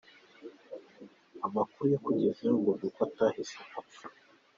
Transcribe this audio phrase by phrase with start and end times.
[1.45, 4.07] Amakuru yakugezeho ngo ni uko atahise apfa